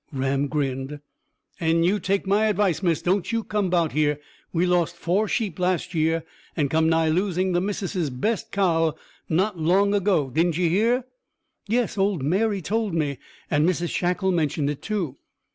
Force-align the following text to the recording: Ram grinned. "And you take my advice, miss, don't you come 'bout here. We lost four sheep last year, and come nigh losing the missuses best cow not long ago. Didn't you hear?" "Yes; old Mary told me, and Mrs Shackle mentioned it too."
Ram 0.11 0.47
grinned. 0.47 0.99
"And 1.59 1.85
you 1.85 1.99
take 1.99 2.25
my 2.25 2.47
advice, 2.47 2.81
miss, 2.81 3.03
don't 3.03 3.31
you 3.31 3.43
come 3.43 3.69
'bout 3.69 3.91
here. 3.91 4.19
We 4.51 4.65
lost 4.65 4.95
four 4.95 5.27
sheep 5.27 5.59
last 5.59 5.93
year, 5.93 6.23
and 6.57 6.71
come 6.71 6.89
nigh 6.89 7.09
losing 7.09 7.51
the 7.51 7.61
missuses 7.61 8.09
best 8.09 8.51
cow 8.51 8.95
not 9.29 9.59
long 9.59 9.93
ago. 9.93 10.31
Didn't 10.31 10.57
you 10.57 10.67
hear?" 10.71 11.05
"Yes; 11.67 11.99
old 11.99 12.23
Mary 12.23 12.63
told 12.63 12.95
me, 12.95 13.19
and 13.51 13.69
Mrs 13.69 13.91
Shackle 13.91 14.31
mentioned 14.31 14.71
it 14.71 14.81
too." 14.81 15.17